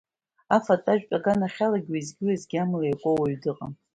[0.55, 3.73] Афатә-ажәтә аганахьалагьы уеизгьы-уеизгьы амла иакуа уаҩ дыҟам.